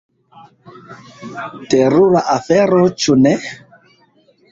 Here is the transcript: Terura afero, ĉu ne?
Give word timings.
Terura 1.73 2.21
afero, 2.37 2.81
ĉu 3.05 3.19
ne? 3.27 3.35